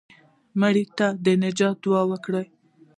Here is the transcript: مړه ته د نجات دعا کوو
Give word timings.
مړه 0.59 0.83
ته 0.97 1.07
د 1.25 1.27
نجات 1.43 1.75
دعا 1.83 2.01
کوو 2.25 2.41